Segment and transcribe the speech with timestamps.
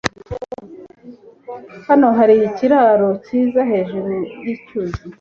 [1.87, 4.13] Hano hari ikiraro cyiza hejuru
[4.45, 5.01] yicyuzi.